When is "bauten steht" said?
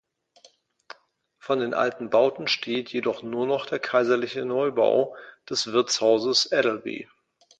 2.09-2.91